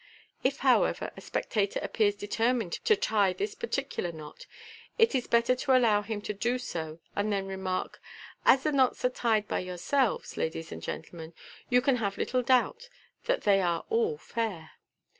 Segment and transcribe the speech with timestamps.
[0.43, 4.47] If, however, a spectator appears determined to tie this particular knot,
[4.97, 8.01] it is better to allow him to do so, and then remark,"
[8.47, 11.35] As the knots are tied by yourselves, ladies and gentlemen,
[11.69, 12.89] you can have little doubt
[13.25, 14.71] that they are all fair.